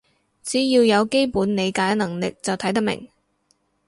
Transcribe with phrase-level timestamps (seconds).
[0.41, 3.07] 只要有基本理解能力就睇得明